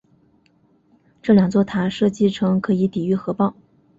[1.21, 3.53] 这两座塔设计成可以抵御核爆。